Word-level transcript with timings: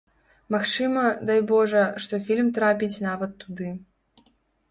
Магчыма, 0.53 1.01
дай 1.29 1.39
божа, 1.51 1.83
што 2.05 2.13
фільм 2.29 2.49
трапіць 2.57 3.01
нават 3.09 3.31
туды. 3.43 3.69